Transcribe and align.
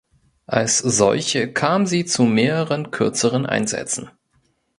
Als 0.47 0.79
solche 0.79 1.53
kam 1.53 1.85
sie 1.85 2.05
zu 2.05 2.23
mehreren 2.23 2.89
kürzeren 2.89 3.45
Einsätzen. 3.45 4.09